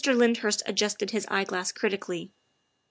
Lyndhurst 0.03 0.63
adjusted 0.65 1.11
his 1.11 1.27
eyeglass 1.29 1.71
critically. 1.71 2.31